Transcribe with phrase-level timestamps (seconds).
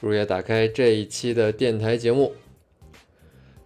[0.00, 2.34] 如约打开这一期的电台节目。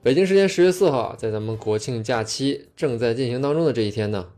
[0.02, 4.28] 北京时间十月四号，在咱们国庆假期正在进行当中的这一天呢，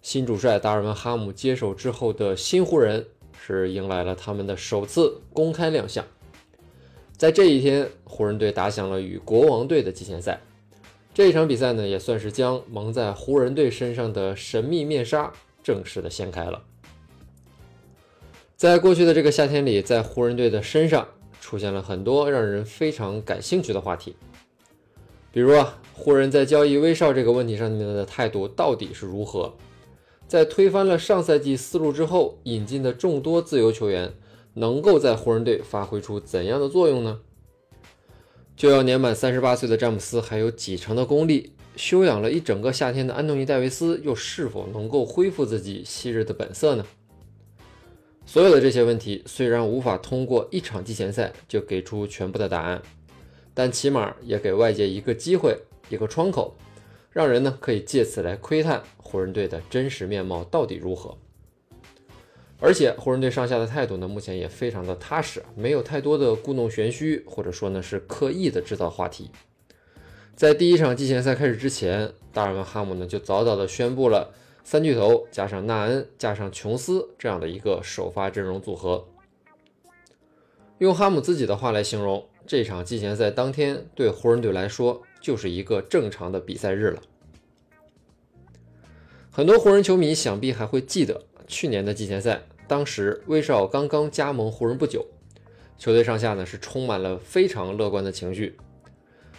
[0.00, 3.06] 新主帅达尔文哈姆接手之后的新湖人
[3.38, 6.04] 是迎来了他们的首次公开亮相。
[7.16, 10.40] 在这一天，湖人队打响了与国王队的季前赛。
[11.12, 15.32] 这一场比赛呢，也算是将蒙在湖人队身上的神秘面纱
[15.62, 16.64] 正式的掀开了。
[18.56, 21.06] 在过去的这个夏天里，在湖人队的身上
[21.40, 24.16] 出现了很多让人非常感兴趣的话题，
[25.32, 29.54] 比如啊，湖人在交易威少这个问题上面的态度到底是如何？
[30.26, 34.12] 在推翻了上赛季思路之后，引进的众多自由球员
[34.54, 37.20] 能够在湖人队发挥出怎样的作用呢？
[38.56, 41.52] 就要年满三十八岁的詹姆斯还有几成的功力？
[41.76, 46.86] 休养了一整个夏天的安东尼戴维斯又是否能够恢复自己昔日的本色呢？
[48.28, 52.82] 所有的这些问题虽然无法通过一场季前赛就给出全部的答案，
[53.54, 55.56] 但起码也给外界一个机会、
[55.88, 56.56] 一个窗口，
[57.12, 61.16] 让人呢可以借此来窥探湖人队的真实面貌到底如何。
[62.58, 69.30] 而且湖人队上下的态度呢，目前也非常的踏实，没有太多的故弄玄虚，或者说呢是刻意的制造话题。
[70.34, 74.34] 在第一场季前赛开始之前，达尔文哈姆呢就早早的宣布了。
[74.66, 79.06] 三巨头加上纳恩加上琼斯这样的一个首发阵容组合，
[80.78, 87.00] 用哈姆自己的话来形容，这场季前赛当天对湖人队来说就是一个正常的比赛日了。
[89.30, 95.06] 很多湖人球迷想必还会记得去年的季前赛，当时威少刚刚加盟湖人不久，
[95.78, 98.56] 球队上下呢是充满了非常乐观的情绪，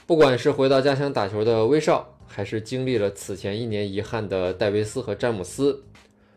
[0.06, 2.17] 不管是回到家乡打球的威少。
[2.28, 5.84] 还是经历了此前一年遗憾的戴维斯和詹姆斯，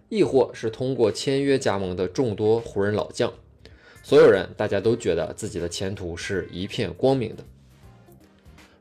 [0.09, 3.33] 亦或是通过签约加盟的众多湖人老将，
[4.03, 7.45] 所有人大家都觉得自己的前途是一片光明的。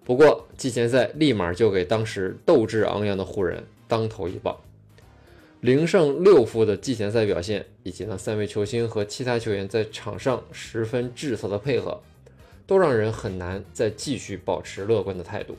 [0.06, 4.58] 不过季前赛立马就给当时斗志昂扬的湖人当头一棒，
[5.62, 12.02] 零胜六负的季前赛表现，以及那三位球星和其他球员在场上十分滞涩的配合，
[12.66, 15.56] 都让人很难再继续保持乐观的态度。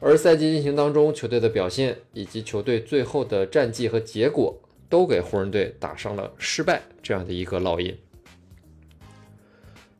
[0.00, 4.56] 而赛季进行当中，球队的表现以及球队最后的战绩和结果，
[4.88, 7.96] 都给湖人队打上了失败这样的一个烙印。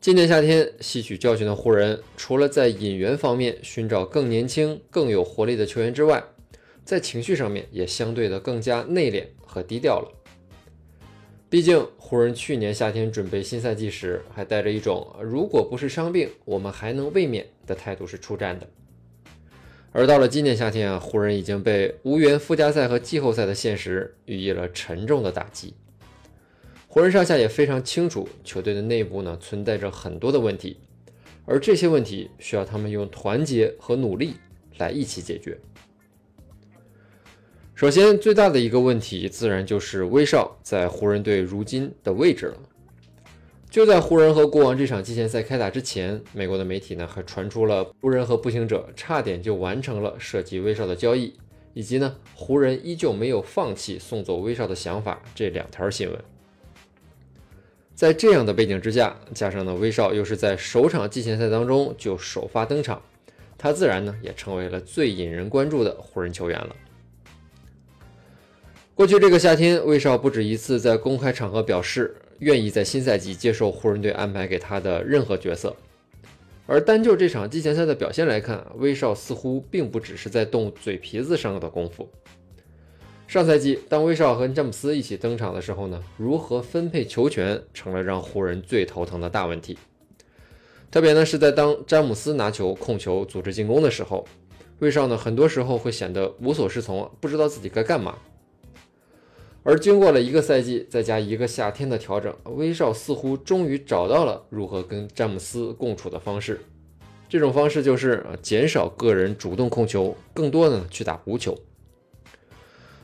[0.00, 6.22] 今年夏天吸取教训的湖人，除了在引援方面寻找更年轻、更有活力的球员之外，
[6.84, 10.08] 在情绪上面也相对的更加内敛和低调了。
[11.50, 18.68] 毕竟，湖人去年夏天准备新赛季时，还带着一种“如果不是伤病，我们还能卫冕”的态度是出战的。
[19.92, 25.74] 而到了今年夏天啊，湖人已经被无缘附加赛和季后赛的现实予以了沉重的打击。
[26.86, 30.76] 湖人上下也非常清楚，球队的内部呢存在着很多的问题，
[31.44, 34.34] 而这些问题需要他们用团结和努力
[34.78, 35.58] 来一起解决。
[37.74, 42.58] 首先，最大的一个问题自然就是威少在湖人队如今的位置了。
[43.70, 51.34] 就在湖人和国王这场季前赛开打之前，美国的媒体呢还传出了湖人和步行者差点就完成了涉及威少的交易，
[51.74, 56.18] 以及呢湖人依旧没有放弃送走威少的想法这两条新闻。
[57.94, 63.02] 在这样的背景之下，加上呢威少又是在首场季前赛当中就首发登场，
[63.58, 66.74] 他自然呢也成为了最引人关注的湖人球员了。
[68.98, 72.16] 过去这个夏天，威少不止一次在公开场合表示。
[72.40, 75.76] 愿意在新赛季接受湖人队安排给他的任何角色，
[76.66, 82.08] 而单就这场季前赛的表现来看，威少似乎并不只是在动嘴皮子上的功夫。
[83.28, 89.78] 上赛季，当威少和詹姆斯一起登场的时候呢，如何分配球权成了让湖人最头疼的大问题。
[90.90, 94.26] 特别呢是在当詹姆斯拿球控球组织进攻的时候，
[94.80, 98.16] 威少呢很多时候会显得无所适从，不知道自己该干嘛。
[99.62, 106.60] 而经过了一个赛季，再加一个夏天的调整，威少似乎终于找到了如何跟詹姆斯共处的方式。
[107.28, 111.54] 这种方式就是，减少个人主动控球，更多的呢去打无球。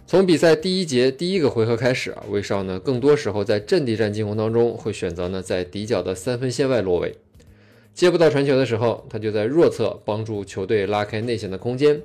[0.06, 7.16] 从比赛第一节第一个回合开始啊，威少呢更多时候在阵地战进攻当中会选择呢在底角的三分线外落位，
[7.92, 11.96] 接不到传球的时候，他就在弱侧帮助球队拉开内线的空间；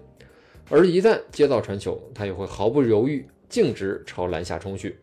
[0.69, 4.99] 而一旦接到传球，他也会毫不犹豫，径直朝篮下冲去。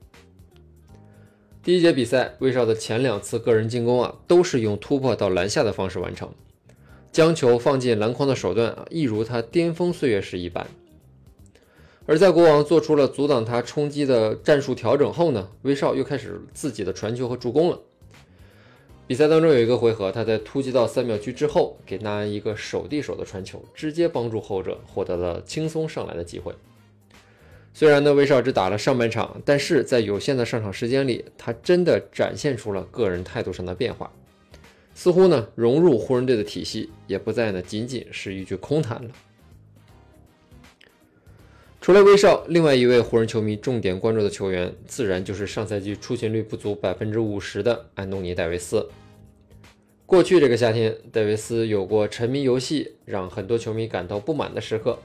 [1.63, 6.33] 第一节比赛，威少的前两次个人进攻啊，都是用突破到篮下的方式完成，
[7.11, 10.65] 将球放进篮筐的手段啊，一如他巅峰岁月时一般。
[12.07, 17.81] 而在国王做出了阻挡他冲击的战术调整后呢，威少又开始自己的传球和助攻了。
[19.09, 26.55] 比赛当中有一个回合，他在突击到三秒区之后，给纳恩一个手递手的传球，直接帮助后者获得了轻松上篮的机会。
[27.79, 34.11] 虽然呢，威少只打了上半场，但是在有限的上场时间里，他真的展现出了个人态度上的变化，
[34.95, 39.11] 似乎呢融入湖人队的体系，也不再呢仅仅是一句空谈了。
[41.83, 48.89] 除了威少，另外一位湖人球迷重点关注的球员，自然就是上赛季出勤率不足百分之五十的安东尼·戴维斯。
[50.07, 54.99] 过去这个夏天，戴维斯有过沉迷游戏让很多球迷感到不满的时刻，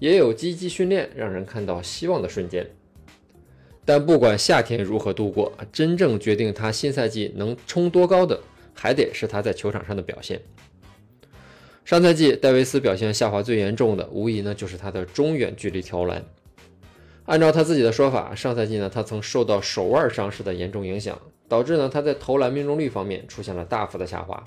[0.00, 2.68] 也有积极训练让人看到希望的瞬间。
[3.84, 8.40] 但不管夏天如何度过，真正决定他新赛季能冲多高的，
[8.74, 10.40] 还得是他在球场上的表现。
[11.84, 16.24] 上赛季戴维斯表现下滑最严重的，无疑呢就是他的中远距离投篮。
[17.24, 21.18] 按照他自己的说法，上赛季呢他曾受到手腕伤势的严重影响，
[21.48, 24.46] 导致呢他在投篮命中率方面出现了大幅的下滑。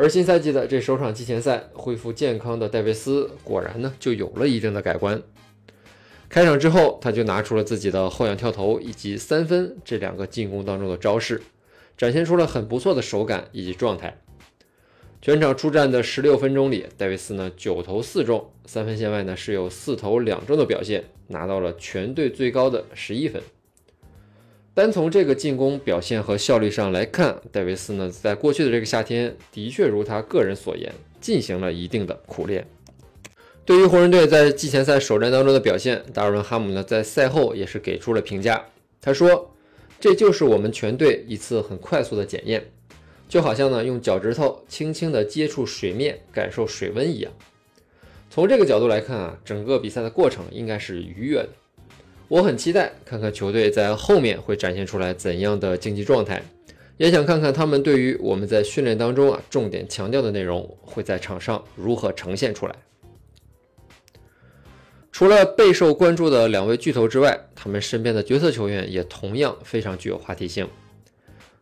[0.00, 5.20] 而新赛季的这首场季前赛，恢复健康的戴维斯果然呢就有了一定的改观。
[6.28, 11.42] 开场之后，他就拿出了自己的后仰跳投以及三分这两个进攻当中的招式，
[11.96, 14.16] 展现出了很不错的手感以及状态。
[15.20, 23.42] 全场出战的十六分钟里，戴维斯呢九投四中，三分线外呢是有四投两中的表现，拿到了全队最高的十一分。
[24.78, 32.64] 单从这个进攻表现和效率上来看，戴维斯呢在过去的这个夏天的确如他个人所言，进行了一定的苦练。
[33.64, 38.66] 对于湖人队在季前赛首战当中的表现，达尔文·哈姆呢在赛后也是给出了评价，
[39.00, 39.52] 他说
[39.98, 42.64] ：“这就是我们全队一次很快速的检验。”
[43.28, 47.32] 就好像呢，用脚趾头轻轻地接触水面，感受水温一样。
[48.30, 51.48] 从这个角度来看啊，整个比赛的过程应该是愉悦的。
[52.28, 56.42] 我很期待看看球队在后面会展现出来怎样的竞技状态，
[56.98, 62.74] 也想看看他们对于我们在训练当中啊重点强调的内容会在场上如何呈现出来。
[65.10, 70.68] 除了备受关注的两位巨头之外，他们身边的角色球员也同样非常具有话题性。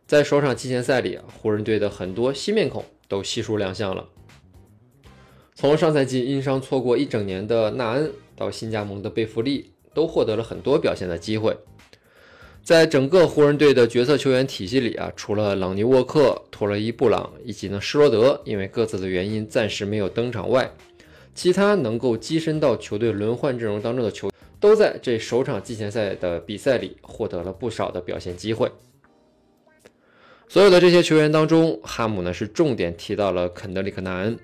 [0.05, 4.09] 在首场季前赛里，湖人队的很多新面孔都悉数亮相了。
[5.55, 11.57] 从上赛季因伤错过一整年的纳恩，到新加盟的贝弗利，都获得了很多表现的机会。
[12.61, 20.69] 在整个湖人队的角色球员体系里啊，除了朗尼沃克、托勒伊布朗以及呢施罗德，因为各自的原因暂时没有登场外，
[21.33, 24.29] 其他能够跻身到球队轮换阵容当中的球，
[24.59, 28.71] 都在这首场季前赛的比赛里获得了不少的表现机会。
[30.47, 34.37] 所有的这些球员当中，哈姆呢是重点提到了肯德里克·纳恩。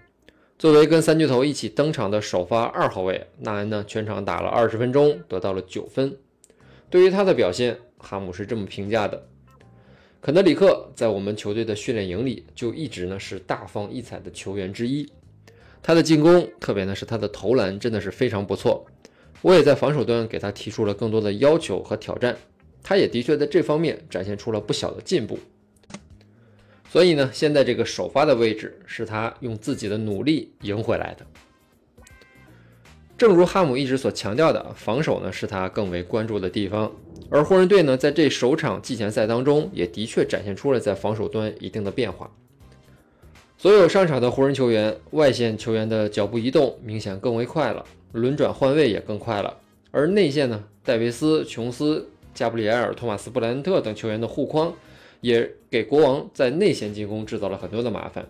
[0.64, 6.16] 作为跟三巨头一起登场的首发二号位，纳恩呢全场打了二十分钟，得到了九分。
[6.90, 9.28] 对于他的表现，哈姆是这么评价的：
[10.22, 15.06] 肯德里克在我们球队的训练营里就一直呢是大放异彩的球员之一。
[15.82, 18.86] 他的进攻，特别呢是他的投篮，真的是非常不错。
[19.42, 22.38] 我也在防守端给他提出了更多的要求和挑战，
[22.82, 25.38] 他也的确在这方面展现出了不小的进步。
[26.94, 31.26] 所以呢，现在这个首发的位置是他用自己的努力赢回来的。
[33.18, 36.92] 正如哈姆一直所强调的，防守呢是他更为关注的地方。
[37.32, 42.30] 而湖人队呢，在这首场季前赛当中，也的确展现出了在防守端一定的变化。
[43.58, 49.58] 所有上场的湖人球员，外线球员的脚步移动明显更为快了，轮转换位也更快了。
[49.90, 54.72] 而内线呢，戴维斯、琼斯、加布里埃尔、托马斯、布莱恩特等球员的护框。
[55.24, 58.28] 也给国王在内线进攻制造了很多的麻烦。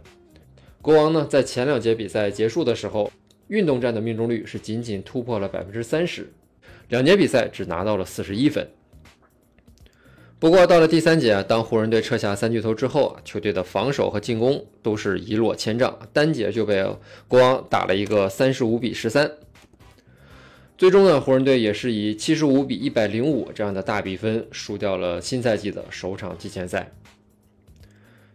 [0.80, 3.12] 国王呢，在前两节比赛结束的时候，
[3.48, 6.32] 运动战的命中率是仅仅突破了百分之三十，
[6.90, 8.70] 两节比赛只拿到了四十一分。
[10.38, 16.86] 不过到了第三节，当湖人队撤下三巨头之后，球队的防守和进攻都是一落千丈，单节就被
[17.28, 19.32] 国王打了一个三十五比十三。
[20.76, 26.92] 最终呢，湖人队也是以七十五比一百零五这样的大比分输掉了新赛季的首场季前赛。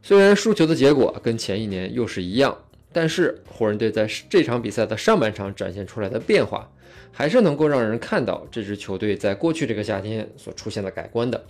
[0.03, 2.57] 虽然输球的结果跟前一年又是一样，
[2.93, 6.71] 但是湖人队在这场比赛的上半场展现出来的变化，
[7.11, 11.45] 还是能够让人看到这支球队在过去这个夏天所出现的改观的。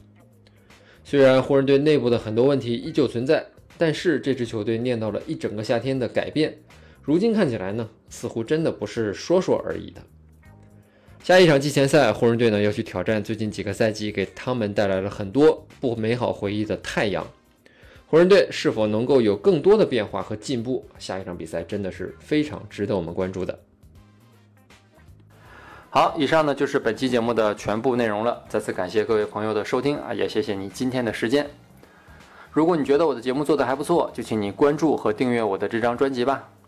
[1.04, 6.58] 虽然湖人队内部的很多问题依旧存在，但是这支球队念叨了一整个夏天的改变，
[7.02, 10.00] 如今看起来呢，似乎真的不是说说而已的。
[11.22, 17.26] 下一场季前赛，湖人队呢要去挑战最近几个赛季给他们带来了很多不美好回忆的太阳。
[18.06, 20.86] 湖人队是否能够有更多的变化和进步？
[20.98, 23.58] 下一场比赛真的是非常值得我们关注的。
[25.90, 28.42] 好，以上呢就是本期节目的全部内容了。
[28.48, 31.46] 再次感谢各位朋友的收听啊，也谢谢你今天的时间。
[32.50, 36.48] 如果你觉得我的节目做得还不错，就请你关注和订阅我的这张专辑吧。